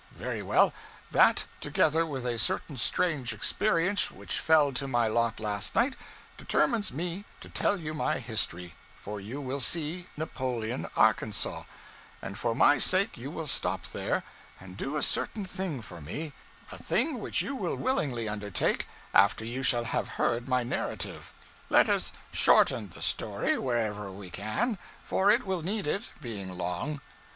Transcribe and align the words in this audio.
Very 0.15 0.41
well; 0.41 0.73
that, 1.11 1.43
together 1.59 2.07
with 2.07 2.25
a 2.25 2.39
certain 2.39 2.75
strange 2.75 3.33
experience 3.33 4.09
which 4.09 4.39
fell 4.39 4.73
to 4.73 4.87
my 4.87 5.05
lot 5.07 5.39
last 5.39 5.75
night, 5.75 5.95
determines 6.37 6.91
me 6.91 7.23
to 7.39 7.47
tell 7.49 7.77
you 7.79 7.93
my 7.93 8.17
history 8.17 8.73
for 8.97 9.21
you 9.21 9.39
will 9.39 9.59
see 9.59 10.07
Napoleon, 10.17 10.87
Arkansas; 10.97 11.65
and 12.19 12.35
for 12.35 12.55
my 12.55 12.79
sake 12.79 13.15
you 13.15 13.29
will 13.29 13.45
stop 13.45 13.85
there, 13.91 14.23
and 14.59 14.75
do 14.75 14.97
a 14.97 15.03
certain 15.03 15.45
thing 15.45 15.83
for 15.83 16.01
me 16.01 16.33
a 16.71 16.79
thing 16.81 17.19
which 17.19 17.43
you 17.43 17.55
will 17.55 17.75
willingly 17.75 18.27
undertake 18.27 18.87
after 19.13 19.45
you 19.45 19.61
shall 19.61 19.83
have 19.83 20.07
heard 20.17 20.47
my 20.47 20.63
narrative. 20.63 21.31
Let 21.69 21.87
us 21.89 22.11
shorten 22.33 22.89
the 22.89 23.03
story 23.03 23.55
wherever 23.59 24.11
we 24.11 24.31
can, 24.31 24.79
for 25.03 25.29
it 25.29 25.45
will 25.45 25.61
need 25.61 25.85
it, 25.85 26.09
being 26.19 26.57
long. 26.57 27.01